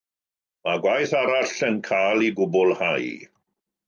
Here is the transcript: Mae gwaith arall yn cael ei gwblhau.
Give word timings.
Mae 0.67 0.79
gwaith 0.85 1.11
arall 1.19 1.53
yn 1.67 1.77
cael 1.87 2.23
ei 2.25 2.31
gwblhau. 2.41 3.07